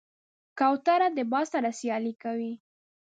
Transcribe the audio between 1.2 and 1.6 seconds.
باد